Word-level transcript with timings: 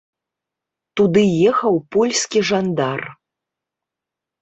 Туды 1.01 1.23
ехаў 1.51 1.75
польскі 1.99 2.39
жандар. 2.53 2.99